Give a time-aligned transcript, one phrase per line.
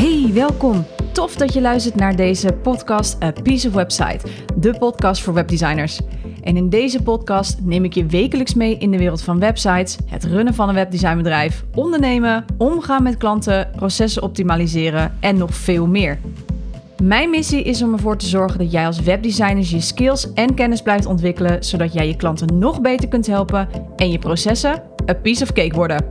[0.00, 0.84] Hey, welkom.
[1.12, 4.26] Tof dat je luistert naar deze podcast A Piece of Website,
[4.56, 6.00] de podcast voor webdesigners.
[6.42, 10.24] En in deze podcast neem ik je wekelijks mee in de wereld van websites, het
[10.24, 16.18] runnen van een webdesignbedrijf, ondernemen, omgaan met klanten, processen optimaliseren en nog veel meer.
[17.02, 20.82] Mijn missie is om ervoor te zorgen dat jij als webdesigner je skills en kennis
[20.82, 25.42] blijft ontwikkelen, zodat jij je klanten nog beter kunt helpen en je processen a piece
[25.42, 26.04] of cake worden.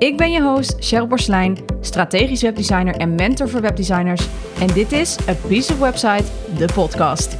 [0.00, 4.28] Ik ben je host Cheryl Borslijn, strategisch webdesigner en mentor voor webdesigners.
[4.60, 6.24] En dit is A Piece of Website,
[6.58, 7.36] de podcast.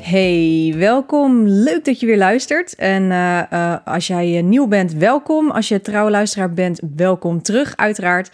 [0.00, 1.46] Hey, welkom.
[1.46, 2.74] Leuk dat je weer luistert.
[2.74, 5.50] En uh, uh, als jij nieuw bent, welkom.
[5.50, 8.30] Als je trouwe luisteraar bent, welkom terug, uiteraard.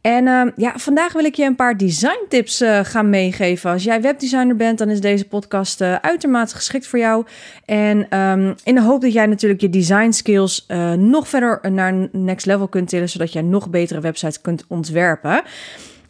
[0.00, 3.70] En uh, ja, vandaag wil ik je een paar design tips uh, gaan meegeven.
[3.70, 7.26] Als jij webdesigner bent, dan is deze podcast uh, uitermate geschikt voor jou.
[7.64, 10.66] En um, in de hoop dat jij natuurlijk je design skills
[10.96, 15.42] nog verder naar next level kunt tillen, zodat jij nog betere websites kunt ontwerpen.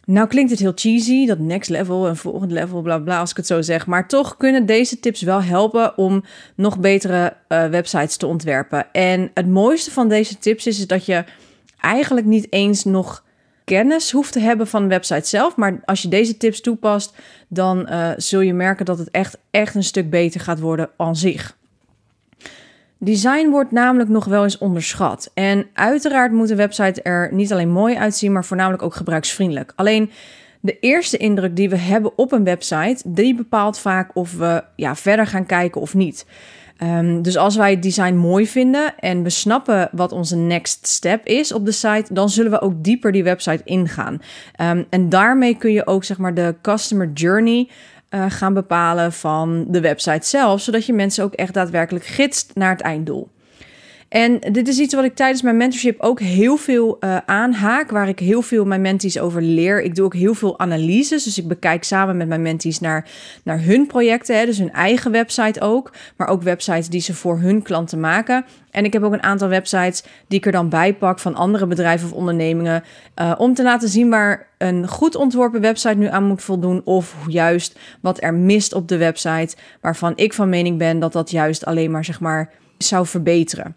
[0.05, 3.37] Nou klinkt het heel cheesy, dat next level en volgend level, bla bla, als ik
[3.37, 3.87] het zo zeg.
[3.87, 6.23] Maar toch kunnen deze tips wel helpen om
[6.55, 8.91] nog betere websites te ontwerpen.
[8.91, 11.23] En het mooiste van deze tips is dat je
[11.81, 13.23] eigenlijk niet eens nog
[13.69, 15.55] kennis hoeft te hebben van de website zelf.
[15.55, 17.15] Maar als je deze tips toepast,
[17.47, 21.15] dan uh, zul je merken dat het echt, echt een stuk beter gaat worden aan
[21.15, 21.57] zich.
[22.97, 25.31] Design wordt namelijk nog wel eens onderschat.
[25.33, 29.73] En uiteraard moet een website er niet alleen mooi uitzien, maar voornamelijk ook gebruiksvriendelijk.
[29.75, 30.11] Alleen
[30.59, 34.95] de eerste indruk die we hebben op een website, die bepaalt vaak of we ja,
[34.95, 36.25] verder gaan kijken of niet.
[36.83, 41.25] Um, dus als wij het design mooi vinden en we snappen wat onze next step
[41.25, 44.21] is op de site, dan zullen we ook dieper die website ingaan.
[44.61, 47.69] Um, en daarmee kun je ook zeg maar de customer journey
[48.09, 52.71] uh, gaan bepalen van de website zelf, zodat je mensen ook echt daadwerkelijk gidst naar
[52.71, 53.27] het einddoel.
[54.09, 58.07] En dit is iets wat ik tijdens mijn mentorship ook heel veel uh, aanhaak, waar
[58.07, 59.81] ik heel veel mijn mentees over leer.
[59.81, 63.09] Ik doe ook heel veel analyses, dus ik bekijk samen met mijn mentees naar,
[63.43, 67.39] naar hun projecten, hè, dus hun eigen website ook, maar ook websites die ze voor
[67.39, 68.45] hun klanten maken.
[68.71, 71.67] En ik heb ook een aantal websites die ik er dan bij pak van andere
[71.67, 72.83] bedrijven of ondernemingen.
[73.21, 76.81] Uh, om te laten zien waar een goed ontworpen website nu aan moet voldoen.
[76.83, 79.55] Of juist wat er mist op de website.
[79.81, 83.75] Waarvan ik van mening ben dat dat juist alleen maar zeg maar zou verbeteren.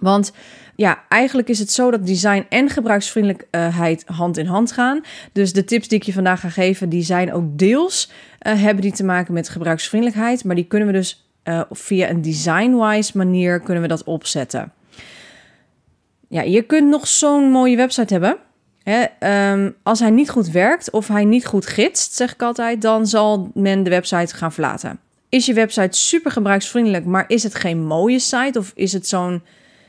[0.00, 0.32] Want
[0.76, 5.00] ja, eigenlijk is het zo dat design en gebruiksvriendelijkheid hand in hand gaan.
[5.32, 8.10] Dus de tips die ik je vandaag ga geven, die zijn ook deels
[8.46, 12.22] uh, hebben die te maken met gebruiksvriendelijkheid, maar die kunnen we dus uh, via een
[12.22, 14.72] design-wise manier kunnen we dat opzetten.
[16.28, 18.36] Ja, je kunt nog zo'n mooie website hebben.
[18.82, 19.04] Hè,
[19.52, 23.06] um, als hij niet goed werkt of hij niet goed gidst, zeg ik altijd, dan
[23.06, 24.98] zal men de website gaan verlaten.
[25.28, 29.42] Is je website super gebruiksvriendelijk, maar is het geen mooie site of is het zo'n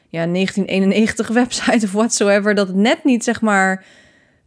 [0.09, 3.85] ja, 1991 website of whatsoever, dat het net niet zeg maar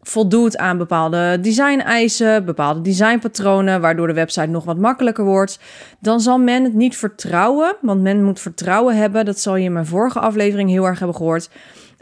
[0.02, 5.58] voldoet aan bepaalde design-eisen, bepaalde designpatronen, waardoor de website nog wat makkelijker wordt,
[6.00, 9.24] dan zal men het niet vertrouwen, want men moet vertrouwen hebben.
[9.24, 11.50] Dat zal je in mijn vorige aflevering heel erg hebben gehoord.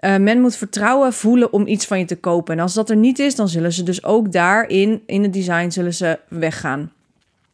[0.01, 2.55] Uh, men moet vertrouwen voelen om iets van je te kopen.
[2.55, 5.71] En als dat er niet is, dan zullen ze dus ook daarin, in het design,
[5.71, 6.93] zullen ze weggaan.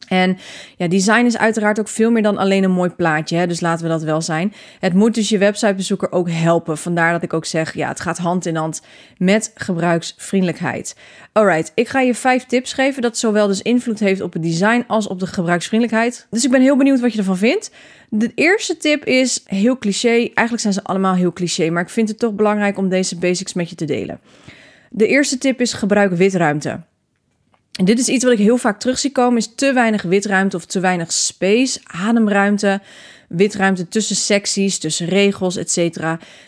[0.07, 0.37] En
[0.77, 3.37] ja, design is uiteraard ook veel meer dan alleen een mooi plaatje.
[3.37, 3.47] Hè?
[3.47, 4.53] Dus laten we dat wel zijn.
[4.79, 6.77] Het moet dus je websitebezoeker ook helpen.
[6.77, 8.81] Vandaar dat ik ook zeg, ja, het gaat hand in hand
[9.17, 10.95] met gebruiksvriendelijkheid.
[11.31, 14.83] Alright, ik ga je vijf tips geven dat zowel dus invloed heeft op het design
[14.87, 16.27] als op de gebruiksvriendelijkheid.
[16.29, 17.71] Dus ik ben heel benieuwd wat je ervan vindt.
[18.09, 20.09] De eerste tip is heel cliché.
[20.09, 23.53] Eigenlijk zijn ze allemaal heel cliché, maar ik vind het toch belangrijk om deze basics
[23.53, 24.19] met je te delen.
[24.89, 26.79] De eerste tip is gebruik witruimte.
[27.77, 30.55] En dit is iets wat ik heel vaak terug zie komen, is te weinig witruimte
[30.55, 32.81] of te weinig space, ademruimte,
[33.27, 35.99] witruimte tussen secties, tussen regels, etc.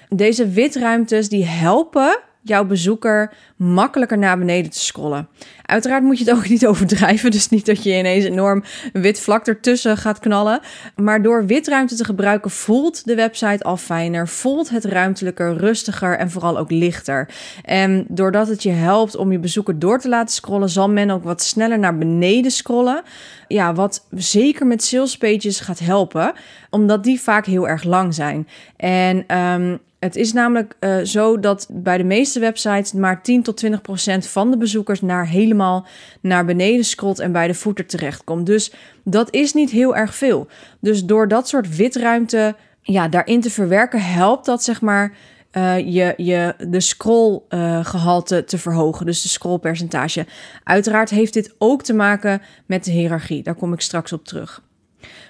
[0.10, 5.28] Deze witruimtes die helpen jouw bezoeker makkelijker naar beneden te scrollen.
[5.66, 9.48] Uiteraard moet je het ook niet overdrijven, dus niet dat je ineens enorm wit vlak
[9.48, 10.60] ertussen gaat knallen.
[10.96, 16.32] Maar door witruimte te gebruiken voelt de website al fijner, voelt het ruimtelijker, rustiger en
[16.32, 17.30] vooral ook lichter.
[17.66, 21.24] En doordat het je helpt om je bezoeker door te laten scrollen, zal men ook
[21.24, 23.02] wat sneller naar beneden scrollen.
[23.48, 26.34] Ja, wat zeker met sales pages gaat helpen,
[26.70, 28.48] omdat die vaak heel erg lang zijn.
[28.76, 33.58] En um, het is namelijk uh, zo dat bij de meeste websites maar 10 tot
[33.58, 35.88] 20 procent van de bezoekers naar helemaal
[36.22, 38.46] naar beneden scrolt en bij de footer terechtkomt.
[38.46, 38.74] Dus
[39.04, 40.48] dat is niet heel erg veel.
[40.80, 45.14] Dus door dat soort witruimte ja, daarin te verwerken, helpt dat zeg maar
[45.52, 50.26] uh, je, je de scrollgehalte uh, te verhogen, dus de scrollpercentage.
[50.64, 53.44] Uiteraard heeft dit ook te maken met de hiërarchie.
[53.44, 54.62] Daar kom ik straks op terug.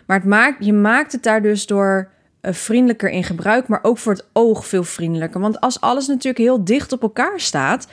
[0.05, 3.97] Maar het maakt, je maakt het daar dus door eh, vriendelijker in gebruik, maar ook
[3.97, 5.41] voor het oog veel vriendelijker.
[5.41, 7.87] Want als alles natuurlijk heel dicht op elkaar staat,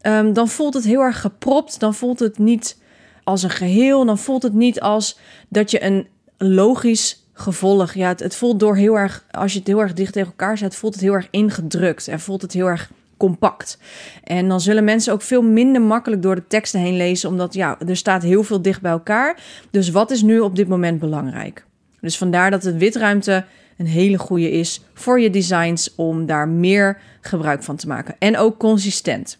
[0.00, 1.80] ehm, dan voelt het heel erg gepropt.
[1.80, 2.78] Dan voelt het niet
[3.24, 4.04] als een geheel.
[4.04, 5.18] Dan voelt het niet als
[5.48, 6.06] dat je een
[6.38, 7.94] logisch gevolg.
[7.94, 10.58] Ja, het, het voelt door heel erg, als je het heel erg dicht tegen elkaar
[10.58, 13.78] zet, voelt het heel erg ingedrukt en voelt het heel erg compact.
[14.24, 17.78] En dan zullen mensen ook veel minder makkelijk door de teksten heen lezen, omdat ja,
[17.86, 19.40] er staat heel veel dicht bij elkaar.
[19.70, 21.64] Dus wat is nu op dit moment belangrijk?
[22.00, 23.44] Dus vandaar dat de witruimte
[23.82, 28.14] een hele goede is voor je designs om daar meer gebruik van te maken.
[28.18, 29.38] En ook consistent.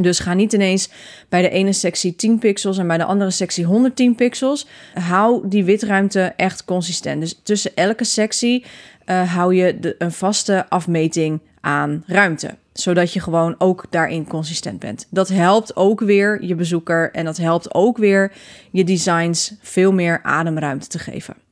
[0.00, 0.90] Dus ga niet ineens
[1.28, 4.66] bij de ene sectie 10 pixels en bij de andere sectie 110 pixels.
[4.94, 7.20] Hou die witruimte echt consistent.
[7.20, 8.64] Dus tussen elke sectie
[9.06, 12.54] uh, hou je de, een vaste afmeting aan ruimte.
[12.72, 15.06] Zodat je gewoon ook daarin consistent bent.
[15.10, 18.32] Dat helpt ook weer je bezoeker en dat helpt ook weer
[18.70, 21.43] je designs veel meer ademruimte te geven.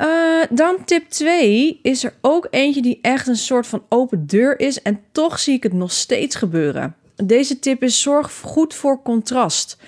[0.00, 4.60] Uh, dan tip 2 is er ook eentje die echt een soort van open deur
[4.60, 6.94] is en toch zie ik het nog steeds gebeuren.
[7.24, 9.78] Deze tip is zorg goed voor contrast.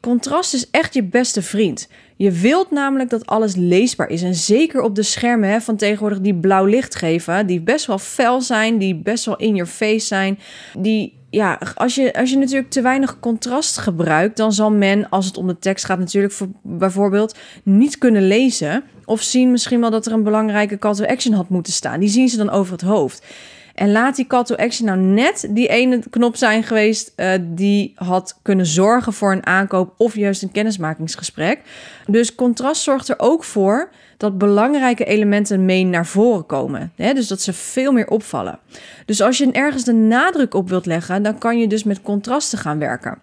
[0.00, 1.88] Contrast is echt je beste vriend.
[2.16, 4.22] Je wilt namelijk dat alles leesbaar is.
[4.22, 7.98] En zeker op de schermen hè, van tegenwoordig die blauw licht geven, die best wel
[7.98, 10.38] fel zijn, die best wel in your face zijn.
[10.78, 15.26] Die, ja, als je, als je natuurlijk te weinig contrast gebruikt, dan zal men, als
[15.26, 18.82] het om de tekst gaat, natuurlijk voor, bijvoorbeeld niet kunnen lezen.
[19.04, 22.00] Of zien misschien wel dat er een belangrijke call to action had moeten staan.
[22.00, 23.26] Die zien ze dan over het hoofd.
[23.74, 27.92] En laat die call to action nou net die ene knop zijn geweest uh, die
[27.94, 31.60] had kunnen zorgen voor een aankoop of juist een kennismakingsgesprek.
[32.06, 36.92] Dus contrast zorgt er ook voor dat belangrijke elementen mee naar voren komen.
[36.96, 37.12] Hè?
[37.12, 38.58] Dus dat ze veel meer opvallen.
[39.04, 42.58] Dus als je ergens de nadruk op wilt leggen, dan kan je dus met contrasten
[42.58, 43.18] gaan werken.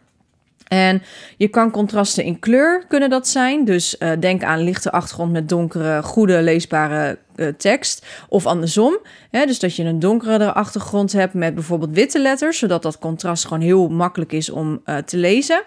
[0.68, 1.02] En
[1.38, 3.66] je kan contrasten in kleur kunnen dat zijn.
[3.66, 8.06] Dus uh, denk aan lichte achtergrond met donkere, goede leesbare uh, tekst.
[8.30, 8.98] Of andersom.
[9.32, 12.58] Hè, dus dat je een donkere achtergrond hebt met bijvoorbeeld witte letters.
[12.58, 15.64] Zodat dat contrast gewoon heel makkelijk is om uh, te lezen.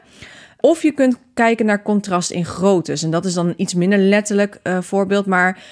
[0.61, 3.03] Of je kunt kijken naar contrast in groottes.
[3.03, 5.27] En dat is dan een iets minder letterlijk voorbeeld.
[5.27, 5.63] Maar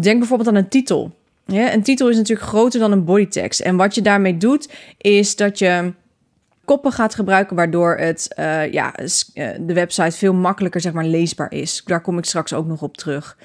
[0.00, 1.12] denk bijvoorbeeld aan een titel.
[1.46, 3.60] Een titel is natuurlijk groter dan een bodytext.
[3.60, 4.68] En wat je daarmee doet,
[4.98, 5.92] is dat je
[6.64, 11.52] koppen gaat gebruiken, waardoor het, uh, ja, eh, de website veel makkelijker zeg maar, leesbaar
[11.52, 11.82] is.
[11.84, 13.36] Daar kom ik straks ook nog op terug.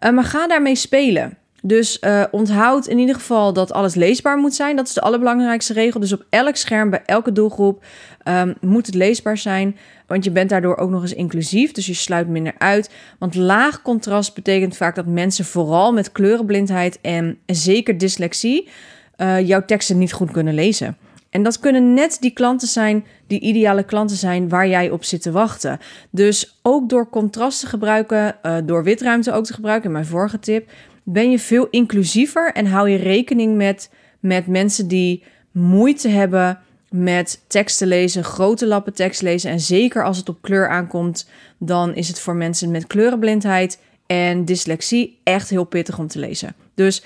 [0.00, 1.36] Maar ga daarmee spelen.
[1.66, 4.76] Dus uh, onthoud in ieder geval dat alles leesbaar moet zijn.
[4.76, 6.00] Dat is de allerbelangrijkste regel.
[6.00, 7.84] Dus op elk scherm, bij elke doelgroep,
[8.24, 9.76] um, moet het leesbaar zijn.
[10.06, 11.72] Want je bent daardoor ook nog eens inclusief.
[11.72, 12.90] Dus je sluit minder uit.
[13.18, 18.68] Want laag contrast betekent vaak dat mensen vooral met kleurenblindheid en zeker dyslexie
[19.16, 20.96] uh, jouw teksten niet goed kunnen lezen.
[21.30, 25.22] En dat kunnen net die klanten zijn, die ideale klanten zijn waar jij op zit
[25.22, 25.78] te wachten.
[26.10, 30.38] Dus ook door contrast te gebruiken, uh, door witruimte ook te gebruiken, in mijn vorige
[30.38, 30.70] tip,
[31.08, 35.22] ben je veel inclusiever en hou je rekening met, met mensen die
[35.52, 36.58] moeite hebben
[36.90, 39.50] met tekst te lezen, grote lappen tekst lezen.
[39.50, 44.44] En zeker als het op kleur aankomt, dan is het voor mensen met kleurenblindheid en
[44.44, 46.54] dyslexie echt heel pittig om te lezen.
[46.74, 47.02] Dus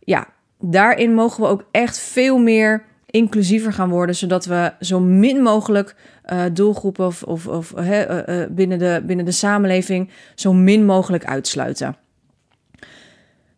[0.00, 0.26] ja,
[0.60, 5.96] daarin mogen we ook echt veel meer inclusiever gaan worden, zodat we zo min mogelijk
[6.32, 11.24] uh, doelgroepen of, of, of uh, uh, binnen, de, binnen de samenleving zo min mogelijk
[11.24, 11.96] uitsluiten.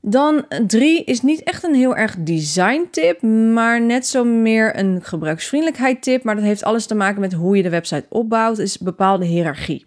[0.08, 5.00] Dan drie is niet echt een heel erg design tip, maar net zo meer een
[5.02, 6.24] gebruiksvriendelijkheid tip.
[6.24, 9.86] Maar dat heeft alles te maken met hoe je de website opbouwt, is bepaalde hiërarchie.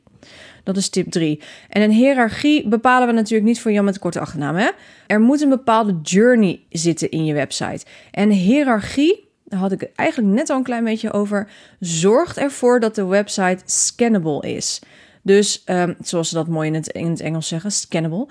[0.64, 1.42] Dat is tip 3.
[1.70, 4.56] En een hiërarchie bepalen we natuurlijk niet voor Jan met korte achternaam.
[4.56, 4.70] Hè?
[5.08, 7.86] Er moet een bepaalde journey zitten in je website.
[8.12, 12.80] En hiërarchie daar had ik het eigenlijk net al een klein beetje over, zorgt ervoor
[12.80, 14.82] dat de website scannable is.
[15.22, 18.28] Dus um, zoals ze dat mooi in het Engels zeggen, scannable.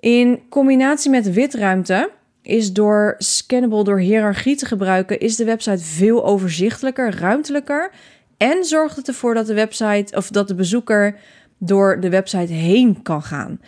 [0.00, 2.10] In combinatie met witruimte
[2.42, 7.90] is door scannable, door hiërarchie te gebruiken, is de website veel overzichtelijker, ruimtelijker.
[8.36, 11.18] En zorgt het ervoor dat de website of dat de bezoeker
[11.58, 13.60] door de website heen kan gaan.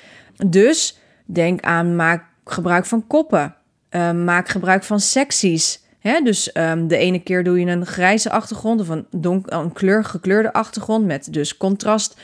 [0.46, 3.54] Dus denk aan maak gebruik van koppen.
[3.90, 5.82] Uh, maak gebruik van secties.
[6.22, 10.04] Dus um, de ene keer doe je een grijze achtergrond of een, donker, een kleur,
[10.04, 12.20] gekleurde achtergrond met dus contrast,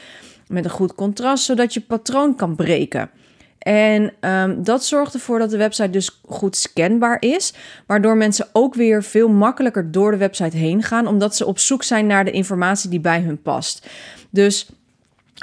[0.48, 3.10] met een goed contrast, zodat je patroon kan breken.
[3.66, 7.54] En um, dat zorgt ervoor dat de website dus goed scanbaar is,
[7.86, 11.82] waardoor mensen ook weer veel makkelijker door de website heen gaan, omdat ze op zoek
[11.82, 13.86] zijn naar de informatie die bij hun past.
[14.30, 14.68] Dus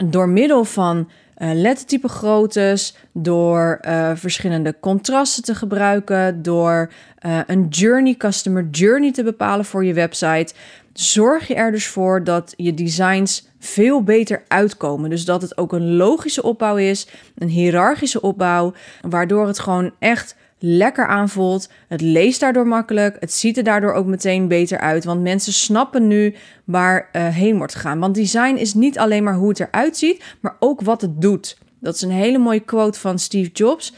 [0.05, 6.91] door middel van uh, lettertype groottes, door uh, verschillende contrasten te gebruiken, door
[7.25, 10.53] uh, een journey, customer journey te bepalen voor je website,
[10.93, 15.09] zorg je er dus voor dat je designs veel beter uitkomen.
[15.09, 20.35] Dus dat het ook een logische opbouw is, een hiërarchische opbouw, waardoor het gewoon echt
[20.65, 21.69] lekker aanvoelt.
[21.87, 23.17] Het leest daardoor makkelijk.
[23.19, 25.03] Het ziet er daardoor ook meteen beter uit.
[25.03, 27.99] Want mensen snappen nu waar uh, heen wordt gegaan.
[27.99, 31.57] Want design is niet alleen maar hoe het eruit ziet, maar ook wat het doet.
[31.79, 33.93] Dat is een hele mooie quote van Steve Jobs.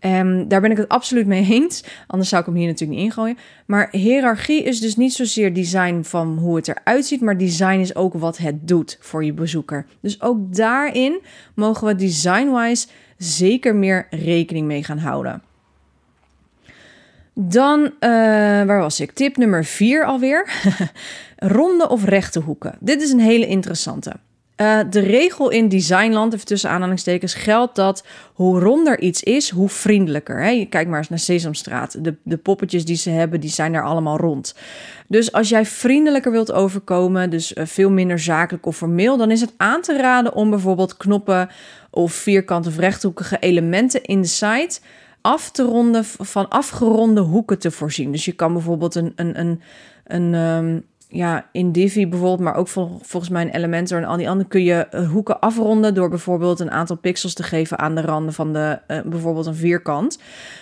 [0.00, 1.84] Um, daar ben ik het absoluut mee eens.
[2.06, 3.38] Anders zou ik hem hier natuurlijk niet ingooien.
[3.66, 7.94] Maar hiërarchie is dus niet zozeer design van hoe het eruit ziet, maar design is
[7.94, 9.86] ook wat het doet voor je bezoeker.
[10.00, 11.20] Dus ook daarin
[11.54, 15.42] mogen we design-wise zeker meer rekening mee gaan houden.
[17.34, 17.90] Dan, uh,
[18.62, 19.12] waar was ik?
[19.12, 20.50] Tip nummer 4 alweer.
[21.36, 22.76] Ronde of rechte hoeken.
[22.80, 24.12] Dit is een hele interessante.
[24.60, 29.68] Uh, de regel in designland, even tussen aanhalingstekens, geldt dat hoe ronder iets is, hoe
[29.68, 30.42] vriendelijker.
[30.42, 30.48] Hè?
[30.48, 32.04] Je kijkt maar eens naar Sesamstraat.
[32.04, 34.54] De, de poppetjes die ze hebben, die zijn er allemaal rond.
[35.08, 39.40] Dus als jij vriendelijker wilt overkomen, dus uh, veel minder zakelijk of formeel, dan is
[39.40, 41.48] het aan te raden om bijvoorbeeld knoppen
[41.90, 44.80] of vierkante of rechthoekige elementen in de site
[45.20, 48.12] af te ronden, van afgeronde hoeken te voorzien.
[48.12, 49.60] Dus je kan bijvoorbeeld een, een, een,
[50.04, 54.16] een um, ja, in Divi bijvoorbeeld, maar ook vol, volgens mij in Elementor en al
[54.16, 57.94] die andere, kun je eh, hoeken afronden door bijvoorbeeld een aantal pixels te geven aan
[57.94, 60.18] de randen van de, uh, bijvoorbeeld een vierkant.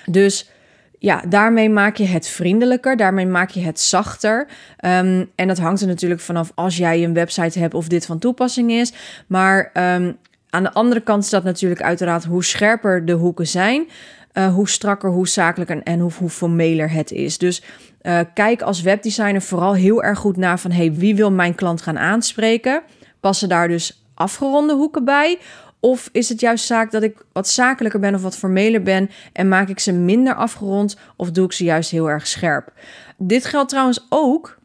[0.07, 0.50] Dus
[0.99, 4.47] ja, daarmee maak je het vriendelijker, daarmee maak je het zachter.
[4.85, 8.19] Um, en dat hangt er natuurlijk vanaf als jij een website hebt of dit van
[8.19, 8.93] toepassing is.
[9.26, 10.17] Maar um,
[10.50, 13.87] aan de andere kant staat natuurlijk uiteraard hoe scherper de hoeken zijn.
[14.35, 17.38] Uh, hoe strakker, hoe zakelijker en hoe, hoe formeler het is.
[17.38, 17.62] Dus
[18.08, 21.82] uh, kijk als webdesigner vooral heel erg goed naar van hey, wie wil mijn klant
[21.82, 22.82] gaan aanspreken?
[23.20, 25.38] Passen daar dus afgeronde hoeken bij?
[25.80, 29.48] Of is het juist zaak dat ik wat zakelijker ben of wat formeler ben en
[29.48, 32.72] maak ik ze minder afgerond of doe ik ze juist heel erg scherp?
[33.16, 34.58] Dit geldt trouwens ook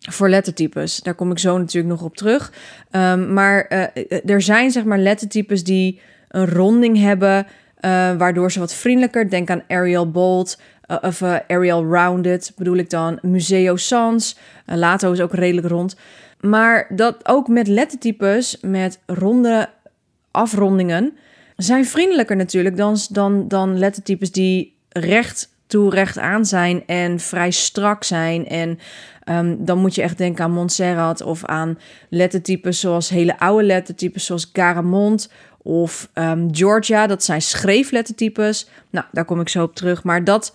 [0.00, 1.00] voor lettertypes.
[1.00, 2.52] Daar kom ik zo natuurlijk nog op terug.
[2.90, 8.58] Um, maar uh, er zijn zeg maar lettertypes die een ronding hebben, uh, waardoor ze
[8.58, 9.30] wat vriendelijker.
[9.30, 11.36] Denk aan Arial Bold, uh, of uh,
[11.90, 13.18] Rounded bedoel ik dan.
[13.22, 14.38] Museo Sans.
[14.66, 15.96] Uh, Lato is ook redelijk rond.
[16.40, 19.68] Maar dat ook met lettertypes, met ronde
[20.30, 21.16] afrondingen,
[21.56, 27.50] zijn vriendelijker natuurlijk dan, dan, dan lettertypes die recht toe recht aan zijn en vrij
[27.50, 28.48] strak zijn.
[28.48, 28.78] En
[29.24, 31.78] um, dan moet je echt denken aan Montserrat of aan
[32.08, 35.30] lettertypes zoals hele oude lettertypes zoals Garamond
[35.62, 37.06] of um, Georgia.
[37.06, 38.68] Dat zijn schreeflettertypes.
[38.90, 40.04] Nou, daar kom ik zo op terug.
[40.04, 40.52] Maar dat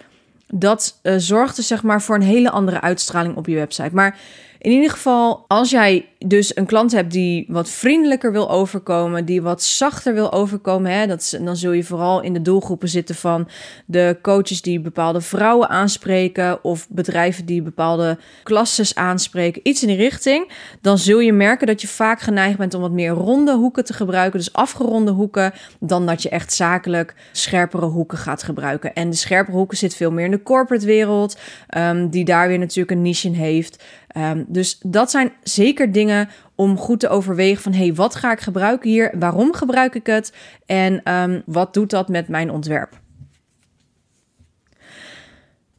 [0.53, 3.89] dat uh, zorgt zeg maar voor een hele andere uitstraling op je website.
[3.93, 4.17] Maar
[4.62, 9.41] in ieder geval, als jij dus een klant hebt die wat vriendelijker wil overkomen, die
[9.41, 13.48] wat zachter wil overkomen, hè, dat, dan zul je vooral in de doelgroepen zitten van
[13.86, 19.98] de coaches die bepaalde vrouwen aanspreken of bedrijven die bepaalde klasses aanspreken, iets in die
[19.98, 20.51] richting.
[20.82, 23.94] Dan zul je merken dat je vaak geneigd bent om wat meer ronde hoeken te
[23.94, 28.94] gebruiken, dus afgeronde hoeken, dan dat je echt zakelijk scherpere hoeken gaat gebruiken.
[28.94, 31.38] En de scherpere hoeken zit veel meer in de corporate wereld,
[31.77, 33.84] um, die daar weer natuurlijk een niche in heeft.
[34.18, 38.39] Um, dus dat zijn zeker dingen om goed te overwegen van hey, wat ga ik
[38.39, 39.12] gebruiken hier?
[39.20, 40.34] Waarom gebruik ik het?
[40.65, 43.00] En um, wat doet dat met mijn ontwerp?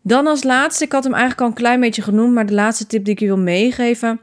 [0.03, 2.87] Dan als laatste, ik had hem eigenlijk al een klein beetje genoemd, maar de laatste
[2.87, 4.21] tip die ik je wil meegeven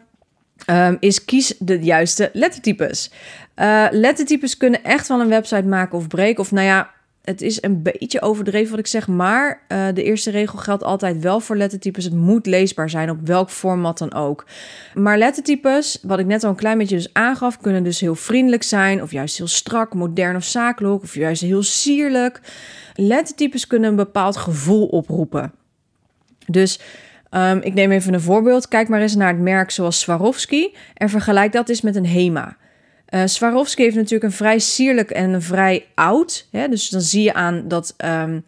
[0.68, 3.12] um, is kies de juiste lettertypes.
[3.56, 6.39] Uh, lettertypes kunnen echt wel een website maken of breken.
[6.39, 6.89] Of nou ja,
[7.29, 11.19] het is een beetje overdreven wat ik zeg, maar uh, de eerste regel geldt altijd
[11.19, 12.03] wel voor lettertypes.
[12.03, 14.45] Het moet leesbaar zijn op welk format dan ook.
[14.93, 18.63] Maar lettertypes, wat ik net al een klein beetje dus aangaf, kunnen dus heel vriendelijk
[18.63, 22.41] zijn, of juist heel strak, modern of zakelijk, of juist heel sierlijk.
[22.95, 25.51] Lettertypes kunnen een bepaald gevoel oproepen.
[26.45, 26.79] Dus
[27.31, 28.67] um, ik neem even een voorbeeld.
[28.67, 32.57] Kijk maar eens naar het merk zoals Swarovski en vergelijk dat eens met een HEMA.
[33.13, 36.48] Uh, Swarovski heeft natuurlijk een vrij sierlijk en een vrij oud.
[36.51, 36.68] Hè?
[36.68, 38.44] Dus dan zie je aan dat um,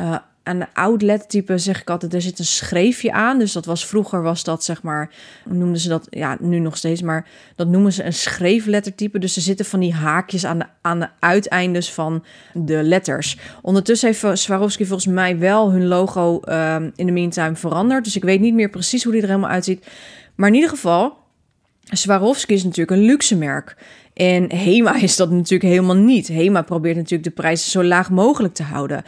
[0.00, 3.38] uh, aan de oud lettertype zeg ik altijd, er zit een schreefje aan.
[3.38, 5.10] Dus dat was vroeger was dat zeg maar,
[5.44, 9.18] noemden ze dat, ja nu nog steeds, maar dat noemen ze een schreeflettertype.
[9.18, 13.38] Dus er zitten van die haakjes aan de, aan de uiteindes van de letters.
[13.62, 18.04] Ondertussen heeft Swarovski volgens mij wel hun logo um, in de meantime veranderd.
[18.04, 19.86] Dus ik weet niet meer precies hoe die er helemaal uitziet.
[20.34, 21.16] Maar in ieder geval,
[21.92, 23.76] Swarovski is natuurlijk een luxe merk.
[24.14, 26.28] En Hema is dat natuurlijk helemaal niet.
[26.28, 29.04] Hema probeert natuurlijk de prijzen zo laag mogelijk te houden.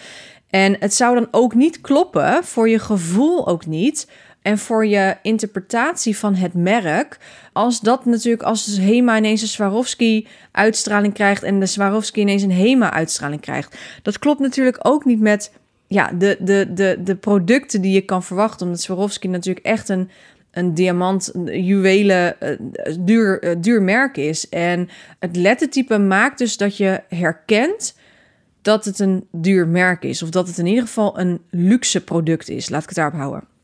[0.51, 4.09] En het zou dan ook niet kloppen, voor je gevoel ook niet.
[4.43, 7.19] En voor je interpretatie van het merk,
[7.53, 12.51] als dat natuurlijk, als Hema ineens een Swarovski uitstraling krijgt en de Swarovski ineens een
[12.51, 13.77] Hema uitstraling krijgt.
[14.03, 15.53] Dat klopt natuurlijk ook niet met
[15.87, 18.67] ja, de, de, de, de producten die je kan verwachten.
[18.67, 20.11] Omdat Swarovski natuurlijk echt een
[20.51, 22.37] een diamant, juwelen,
[23.01, 24.49] duur, duur merk is.
[24.49, 24.89] En
[25.19, 27.97] het lettertype maakt dus dat je herkent
[28.63, 30.23] dat het een duur merk is.
[30.23, 32.69] Of dat het in ieder geval een luxe product is.
[32.69, 33.58] Laat ik het daarop houden.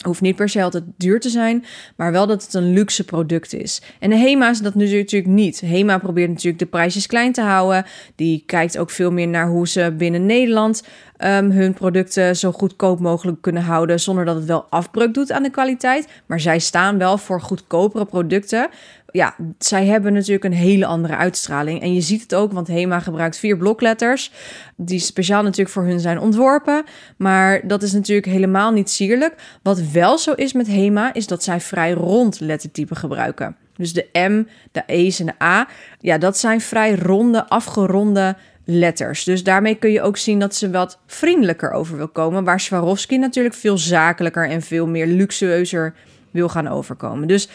[0.00, 1.64] Hoeft niet per se altijd duur te zijn,
[1.96, 3.82] maar wel dat het een luxe product is.
[3.98, 5.60] En de HEMA is dat natuurlijk niet.
[5.60, 7.84] HEMA probeert natuurlijk de prijsjes klein te houden.
[8.14, 10.82] Die kijkt ook veel meer naar hoe ze binnen Nederland
[11.18, 15.42] um, hun producten zo goedkoop mogelijk kunnen houden, zonder dat het wel afbreuk doet aan
[15.42, 16.08] de kwaliteit.
[16.26, 18.68] Maar zij staan wel voor goedkopere producten.
[19.12, 21.82] Ja, zij hebben natuurlijk een hele andere uitstraling.
[21.82, 24.32] En je ziet het ook, want HEMA gebruikt vier blokletters,
[24.76, 26.84] die speciaal natuurlijk voor hun zijn ontworpen.
[27.16, 29.34] Maar dat is natuurlijk helemaal niet sierlijk.
[29.62, 33.56] Wat wel zo is met HEMA, is dat zij vrij rond lettertypen gebruiken.
[33.76, 35.68] Dus de M, de E's en de A,
[36.00, 39.24] ja, dat zijn vrij ronde, afgeronde letters.
[39.24, 42.44] Dus daarmee kun je ook zien dat ze wat vriendelijker over wil komen.
[42.44, 45.94] Waar Swarovski natuurlijk veel zakelijker en veel meer luxueuzer
[46.30, 47.28] wil gaan overkomen.
[47.28, 47.48] Dus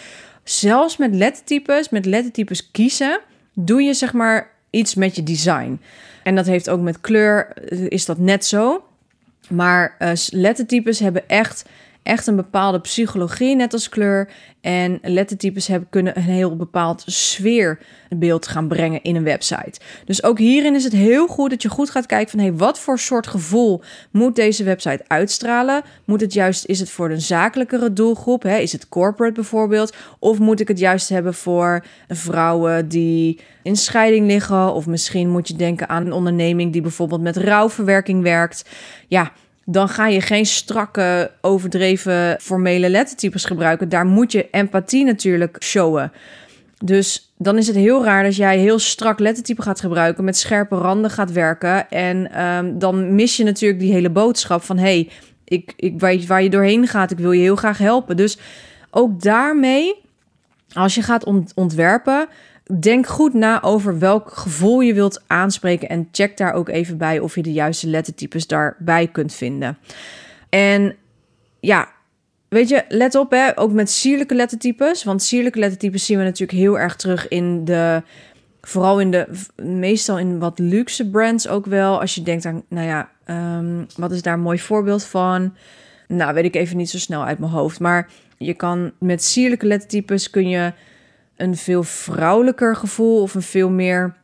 [0.50, 3.20] zelfs met lettertypes, met lettertypes kiezen,
[3.54, 5.80] doe je zeg maar iets met je design.
[6.24, 7.54] En dat heeft ook met kleur,
[7.90, 8.84] is dat net zo.
[9.50, 11.66] Maar uh, lettertypes hebben echt
[12.06, 14.30] echt een bepaalde psychologie, net als kleur.
[14.62, 19.80] En lettertypes hebben, kunnen een heel bepaald sfeerbeeld gaan brengen in een website.
[20.06, 22.40] Dus ook hierin is het heel goed dat je goed gaat kijken van...
[22.40, 23.82] hey, wat voor soort gevoel
[24.12, 25.84] moet deze website uitstralen?
[26.06, 28.44] Moet het juist, is het voor een zakelijkere doelgroep?
[28.44, 28.58] Hè?
[28.58, 29.96] Is het corporate bijvoorbeeld?
[30.20, 34.74] Of moet ik het juist hebben voor vrouwen die in scheiding liggen?
[34.74, 38.70] Of misschien moet je denken aan een onderneming die bijvoorbeeld met rouwverwerking werkt.
[39.08, 39.32] Ja,
[39.66, 43.90] dan ga je geen strakke, overdreven formele lettertypes gebruiken.
[43.90, 46.12] Daar moet je empathie natuurlijk showen.
[46.84, 50.76] Dus dan is het heel raar dat jij heel strak lettertype gaat gebruiken, met scherpe
[50.76, 51.90] randen gaat werken.
[51.90, 55.10] En ehm, dan mis je natuurlijk die hele boodschap van: hey,
[55.44, 58.18] ik, ik weet waar je doorheen gaat, ik wil je heel graag helpen.
[58.18, 58.38] Dus
[58.92, 60.02] ook daarmee,
[60.74, 62.28] als je gaat ontwerpen,
[62.80, 67.20] denk goed na over welk gevoel je wilt aanspreken en check daar ook even bij
[67.20, 69.78] of je de juiste lettertypes daarbij kunt vinden.
[70.50, 70.96] En
[71.60, 71.90] ja,
[72.50, 76.60] weet je, let op hè, ook met sierlijke lettertypes, want sierlijke lettertypes zien we natuurlijk
[76.60, 78.04] heel erg terug in de
[78.62, 79.28] vooral in de
[79.64, 82.00] meestal in wat luxe brands ook wel.
[82.00, 85.56] Als je denkt aan, nou ja, ehm, wat is daar een mooi voorbeeld van?
[86.08, 89.66] Nou, weet ik even niet zo snel uit mijn hoofd, maar je kan met sierlijke
[89.66, 90.74] lettertypes kun je
[91.36, 94.16] een veel vrouwelijker gevoel of een veel meer.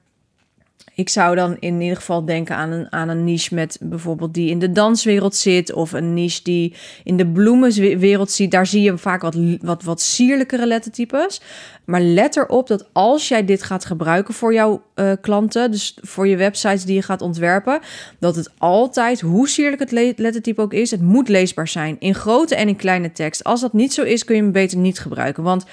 [0.96, 4.50] Ik zou dan in ieder geval denken aan een, aan een niche met bijvoorbeeld die
[4.50, 8.52] in de danswereld zit, of een niche die in de bloemenwereld zit.
[8.52, 11.42] Daar zie je vaak wat, wat, wat sierlijkere lettertypes.
[11.86, 16.28] Maar let erop dat als jij dit gaat gebruiken voor jouw uh, klanten, dus voor
[16.28, 17.80] je websites die je gaat ontwerpen,
[18.20, 21.96] dat het altijd, hoe sierlijk het lettertype ook is, het moet leesbaar zijn.
[22.00, 23.44] In grote en in kleine tekst.
[23.44, 25.44] Als dat niet zo is, kun je hem beter niet gebruiken.
[25.44, 25.66] Want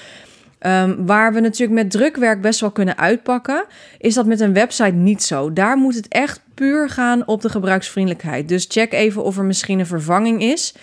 [0.58, 3.64] Ehm, waar we natuurlijk met drukwerk best wel kunnen uitpakken,
[3.98, 5.52] is dat met een website niet zo.
[5.52, 8.48] Daar moet het echt puur gaan op de gebruiksvriendelijkheid.
[8.48, 10.74] Dus check even of er misschien een vervanging is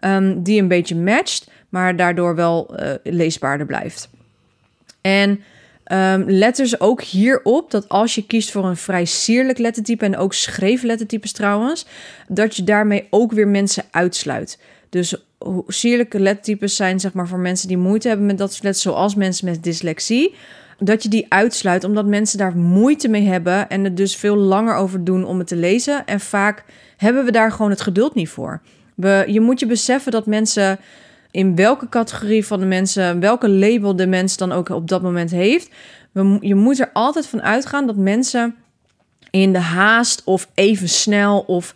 [0.00, 4.08] um, die een beetje matcht, maar daardoor wel uh, leesbaarder blijft.
[5.00, 5.30] En
[5.92, 10.16] um, let dus ook hierop dat als je kiest voor een vrij sierlijk lettertype en
[10.16, 11.86] ook schreeflettertypes trouwens,
[12.28, 14.58] dat je daarmee ook weer mensen uitsluit.
[14.90, 15.16] Dus
[15.66, 19.14] sierlijke lettertypes zijn zeg maar voor mensen die moeite hebben met dat soort letters, zoals
[19.14, 20.34] mensen met dyslexie.
[20.78, 24.74] Dat je die uitsluit, omdat mensen daar moeite mee hebben en er dus veel langer
[24.74, 26.06] over doen om het te lezen.
[26.06, 26.64] En vaak
[26.96, 28.60] hebben we daar gewoon het geduld niet voor.
[28.94, 30.78] We, je moet je beseffen dat mensen
[31.30, 35.30] in welke categorie van de mensen, welke label de mens dan ook op dat moment
[35.30, 35.70] heeft.
[36.12, 38.54] We, je moet er altijd van uitgaan dat mensen
[39.30, 41.74] in de haast of even snel of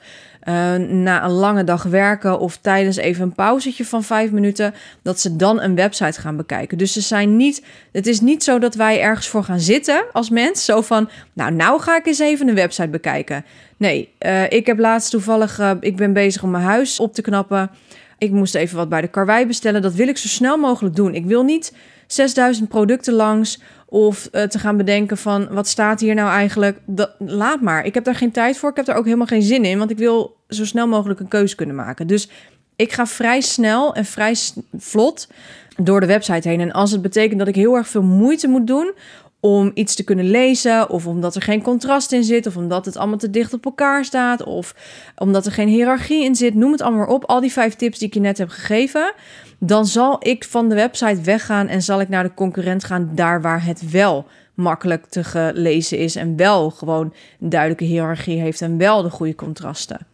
[0.48, 5.20] uh, na een lange dag werken of tijdens even een pauzetje van vijf minuten, dat
[5.20, 6.78] ze dan een website gaan bekijken.
[6.78, 10.30] Dus ze zijn niet, het is niet zo dat wij ergens voor gaan zitten als
[10.30, 13.44] mens, zo van, nou, nou ga ik eens even een website bekijken.
[13.76, 17.22] Nee, uh, ik heb laatst toevallig, uh, ik ben bezig om mijn huis op te
[17.22, 17.70] knappen.
[18.18, 19.82] Ik moest even wat bij de karwei bestellen.
[19.82, 21.14] Dat wil ik zo snel mogelijk doen.
[21.14, 21.74] Ik wil niet
[22.06, 26.78] 6000 producten langs of te gaan bedenken van wat staat hier nou eigenlijk.
[26.86, 27.84] Dat, laat maar.
[27.84, 28.70] Ik heb daar geen tijd voor.
[28.70, 29.78] Ik heb daar ook helemaal geen zin in.
[29.78, 32.06] Want ik wil zo snel mogelijk een keuze kunnen maken.
[32.06, 32.28] Dus
[32.76, 34.36] ik ga vrij snel en vrij
[34.78, 35.28] vlot
[35.76, 36.60] door de website heen.
[36.60, 38.92] En als het betekent dat ik heel erg veel moeite moet doen
[39.40, 42.96] om iets te kunnen lezen, of omdat er geen contrast in zit, of omdat het
[42.96, 44.74] allemaal te dicht op elkaar staat, of
[45.16, 47.24] omdat er geen hiërarchie in zit, noem het allemaal op.
[47.24, 49.12] Al die vijf tips die ik je net heb gegeven,
[49.58, 53.42] dan zal ik van de website weggaan en zal ik naar de concurrent gaan, daar
[53.42, 58.78] waar het wel makkelijk te lezen is en wel gewoon een duidelijke hiërarchie heeft en
[58.78, 60.06] wel de goede contrasten.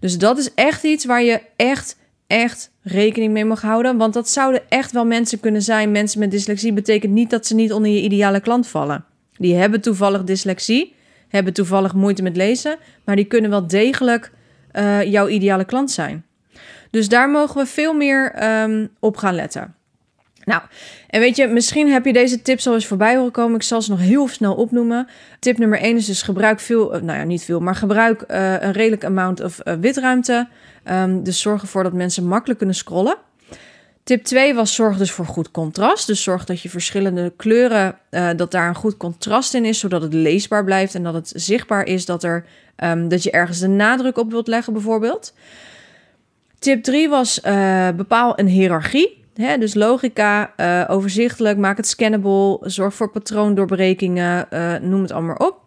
[0.00, 1.96] Dus dat is echt iets waar je echt
[2.30, 3.96] echt rekening mee mag houden.
[3.96, 5.90] Want dat zouden echt wel mensen kunnen zijn.
[5.90, 9.04] Mensen met dyslexie betekent niet dat ze niet onder je ideale klant vallen.
[9.36, 10.94] Die hebben toevallig dyslexie,
[11.28, 14.32] hebben toevallig moeite met lezen, maar die kunnen wel degelijk
[14.72, 16.24] uh, jouw ideale klant zijn.
[16.90, 19.74] Dus daar mogen we veel meer um, op gaan letten.
[20.50, 20.62] Nou,
[21.06, 23.54] en weet je, misschien heb je deze tips al eens voorbij horen komen.
[23.54, 25.08] Ik zal ze nog heel snel opnoemen.
[25.38, 28.72] Tip nummer 1 is dus gebruik veel, nou ja, niet veel, maar gebruik uh, een
[28.72, 30.48] redelijk amount of uh, witruimte.
[30.90, 33.16] Um, dus zorg ervoor dat mensen makkelijk kunnen scrollen.
[34.02, 36.06] Tip 2 was zorg dus voor goed contrast.
[36.06, 37.98] Dus zorg dat je verschillende kleuren,
[38.36, 41.84] dat daar een goed contrast in is, zodat het leesbaar blijft en dat het zichtbaar
[41.84, 42.44] is dat, er,
[42.84, 45.34] um, dat je ergens de nadruk op wilt leggen bijvoorbeeld.
[46.58, 47.40] Tip 3 was
[47.96, 49.19] bepaal een hiërarchie.
[49.58, 54.48] Dus logica, uh, overzichtelijk, maak het scannable, zorg voor patroondoorbrekingen,
[54.82, 55.60] noem het allemaal op.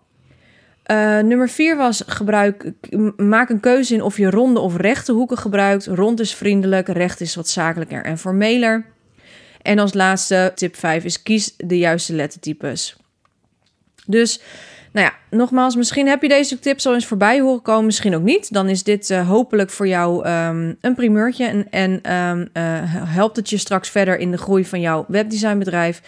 [0.92, 2.72] Uh, nummer 4 was gebruik,
[3.18, 5.86] maak een keuze in of je ronde of rechte hoeken gebruikt.
[5.86, 8.86] Rond is vriendelijk, recht is wat zakelijker en formeler.
[9.62, 12.98] En als laatste, tip 5 is kies de juiste lettertypes.
[14.06, 14.42] Dus,
[14.94, 18.24] nou ja, nogmaals, misschien heb je deze tips al eens voorbij horen komen, misschien ook
[18.24, 18.54] niet.
[18.54, 22.64] Dan is dit uh, hopelijk voor jou um, een primeurtje en, en um, uh,
[23.14, 26.02] helpt het je straks verder in de groei van jouw webdesignbedrijf.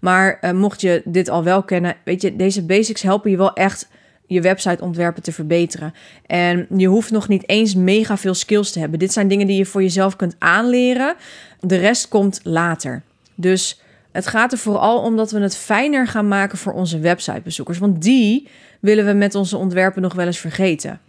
[0.00, 3.52] Maar uh, mocht je dit al wel kennen, weet je, deze basics helpen je wel
[3.52, 3.88] echt
[4.26, 5.94] je website ontwerpen te verbeteren.
[6.26, 8.98] En je hoeft nog niet eens mega veel skills te hebben.
[8.98, 11.14] Dit zijn dingen die je voor jezelf kunt aanleren.
[11.60, 13.02] De rest komt later.
[13.34, 13.81] Dus
[14.12, 17.78] het gaat er vooral om dat we het fijner gaan maken voor onze websitebezoekers.
[17.78, 18.48] Want die
[18.80, 21.00] willen we met onze ontwerpen nog wel eens vergeten.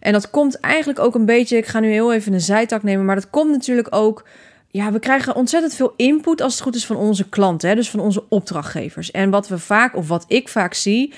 [0.00, 1.56] En dat komt eigenlijk ook een beetje.
[1.56, 3.04] Ik ga nu heel even een zijtak nemen.
[3.04, 4.24] Maar dat komt natuurlijk ook.
[4.70, 7.90] Ja, we krijgen ontzettend veel input als het goed is van onze klanten, hè, dus
[7.90, 9.10] van onze opdrachtgevers.
[9.10, 11.12] En wat we vaak, of wat ik vaak zie,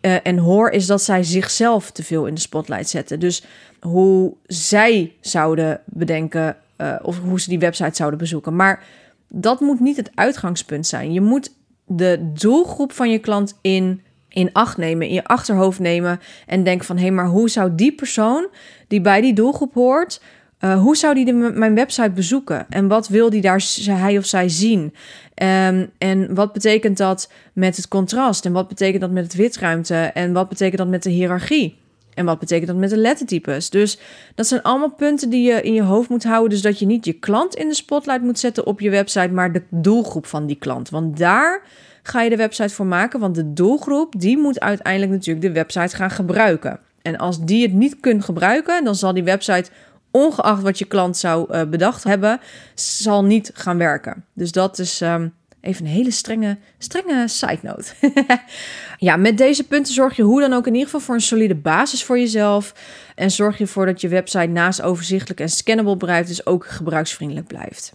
[0.00, 3.20] uh, en hoor, is dat zij zichzelf te veel in de spotlight zetten.
[3.20, 3.44] Dus
[3.80, 8.56] hoe zij zouden bedenken uh, of hoe ze die website zouden bezoeken.
[8.56, 8.82] Maar
[9.28, 11.12] dat moet niet het uitgangspunt zijn.
[11.12, 11.54] Je moet
[11.86, 16.86] de doelgroep van je klant in, in acht nemen, in je achterhoofd nemen en denken
[16.86, 18.48] van hé, hey, maar hoe zou die persoon
[18.88, 20.20] die bij die doelgroep hoort,
[20.60, 22.66] uh, hoe zou die de, mijn website bezoeken?
[22.68, 24.94] En wat wil die daar hij of zij zien?
[25.42, 28.44] Um, en wat betekent dat met het contrast?
[28.44, 29.94] En wat betekent dat met het witruimte?
[29.94, 31.78] En wat betekent dat met de hiërarchie?
[32.16, 33.70] En wat betekent dat met de lettertypes?
[33.70, 33.98] Dus
[34.34, 36.50] dat zijn allemaal punten die je in je hoofd moet houden.
[36.50, 39.52] Dus dat je niet je klant in de spotlight moet zetten op je website, maar
[39.52, 40.90] de doelgroep van die klant.
[40.90, 41.62] Want daar
[42.02, 43.20] ga je de website voor maken.
[43.20, 46.80] Want de doelgroep, die moet uiteindelijk natuurlijk de website gaan gebruiken.
[47.02, 49.70] En als die het niet kunt gebruiken, dan zal die website
[50.10, 52.40] ongeacht wat je klant zou uh, bedacht hebben,
[52.74, 54.24] zal niet gaan werken.
[54.32, 55.32] Dus dat is um,
[55.66, 57.92] even een hele strenge, strenge side note.
[58.98, 61.54] ja, met deze punten zorg je hoe dan ook in ieder geval voor een solide
[61.54, 62.74] basis voor jezelf.
[63.14, 67.46] En zorg je ervoor dat je website naast overzichtelijk en scannable blijft, dus ook gebruiksvriendelijk
[67.46, 67.92] blijft.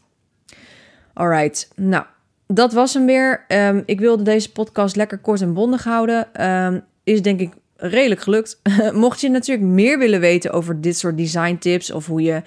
[1.13, 2.05] Alright, nou,
[2.47, 3.45] dat was hem weer.
[3.47, 6.47] Um, ik wilde deze podcast lekker kort en bondig houden.
[6.47, 8.61] Um, is denk ik redelijk gelukt.
[8.93, 12.41] Mocht je natuurlijk meer willen weten over dit soort design tips of hoe je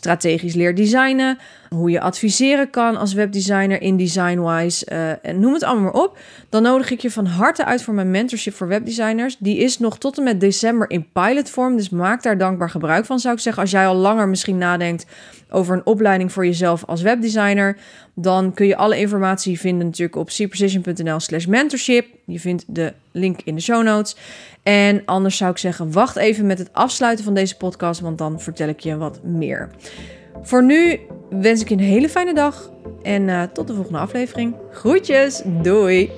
[0.00, 5.62] strategisch leert designen, hoe je adviseren kan als webdesigner in DesignWise uh, en noem het
[5.62, 9.36] allemaal maar op, dan nodig ik je van harte uit voor mijn mentorship voor webdesigners.
[9.38, 13.18] Die is nog tot en met december in pilotvorm, dus maak daar dankbaar gebruik van
[13.18, 13.62] zou ik zeggen.
[13.62, 15.06] Als jij al langer misschien nadenkt
[15.50, 17.76] over een opleiding voor jezelf als webdesigner,
[18.14, 22.06] dan kun je alle informatie vinden natuurlijk op cprecision.nl slash mentorship.
[22.24, 24.16] Je vindt de link in de show notes.
[24.62, 28.40] En anders zou ik zeggen, wacht even met het afsluiten van deze podcast, want dan
[28.40, 29.70] vertel ik je wat meer.
[30.42, 31.00] Voor nu
[31.30, 32.70] wens ik je een hele fijne dag
[33.02, 34.54] en uh, tot de volgende aflevering.
[34.72, 36.10] Groetjes, doei!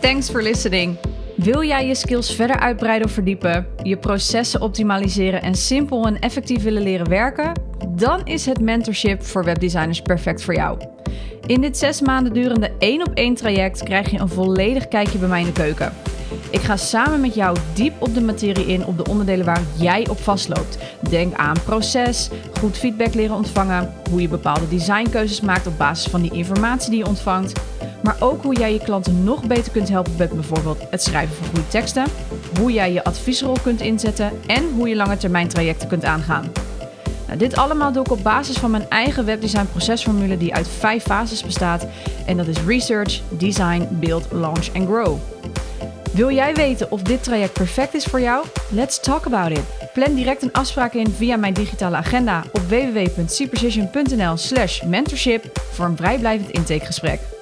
[0.00, 0.96] Thanks for listening.
[1.36, 6.62] Wil jij je skills verder uitbreiden of verdiepen, je processen optimaliseren en simpel en effectief
[6.62, 7.52] willen leren werken?
[7.88, 10.78] Dan is het mentorship voor webdesigners perfect voor jou.
[11.46, 15.28] In dit zes maanden durende één op één traject krijg je een volledig kijkje bij
[15.28, 15.92] mij in de keuken.
[16.50, 20.08] Ik ga samen met jou diep op de materie in op de onderdelen waar jij
[20.08, 20.78] op vastloopt.
[21.08, 22.28] Denk aan proces,
[22.60, 26.98] goed feedback leren ontvangen, hoe je bepaalde designkeuzes maakt op basis van die informatie die
[26.98, 27.52] je ontvangt.
[28.02, 31.46] Maar ook hoe jij je klanten nog beter kunt helpen met bijvoorbeeld het schrijven van
[31.46, 32.04] goede teksten,
[32.60, 36.52] hoe jij je adviesrol kunt inzetten en hoe je lange termijn trajecten kunt aangaan.
[37.26, 41.02] Nou, dit allemaal doe ik op basis van mijn eigen webdesign procesformule die uit vijf
[41.02, 41.86] fases bestaat.
[42.26, 45.18] En dat is research, design, build, launch en grow.
[46.14, 48.46] Wil jij weten of dit traject perfect is voor jou?
[48.70, 49.64] Let's talk about it.
[49.92, 55.96] Plan direct een afspraak in via mijn digitale agenda op www.cprecision.nl slash mentorship voor een
[55.96, 57.33] vrijblijvend intakegesprek.